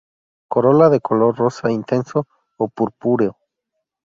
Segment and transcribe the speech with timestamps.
[0.51, 2.19] Corola de color rosa intenso
[2.63, 3.33] o purpúreo.